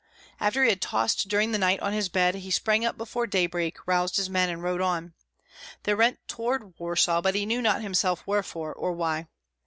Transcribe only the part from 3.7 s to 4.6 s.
roused his men,